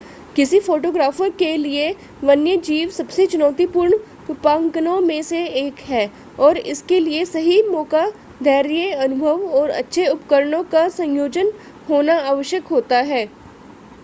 [0.35, 1.89] किसी फोटोग्राफर के लिए
[2.23, 3.97] वन्यजीव सबसे चुनौतीपूर्ण
[4.27, 6.09] रूपांकनों में से एक है
[6.39, 8.05] और इसके लिए सही मौका
[8.43, 11.51] धैर्य अनुभव और अच्छे उपकरणों का संयोजन
[11.89, 13.25] होना आवश्यक होता है